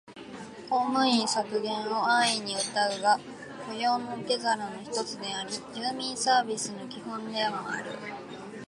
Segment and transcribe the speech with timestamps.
[0.67, 3.19] 公務員削減を安易にうたうが、
[3.67, 7.91] 雇用の受け皿の一つであり、住民サービスの基本でもある